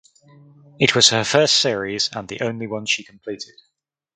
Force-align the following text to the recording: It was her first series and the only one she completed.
It 0.79 0.95
was 0.95 1.09
her 1.09 1.23
first 1.23 1.57
series 1.57 2.09
and 2.11 2.27
the 2.27 2.41
only 2.41 2.65
one 2.65 2.87
she 2.87 3.03
completed. 3.03 3.53